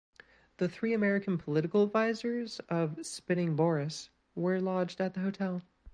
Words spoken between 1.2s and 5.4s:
political advisers of Spinning Boris were lodged at the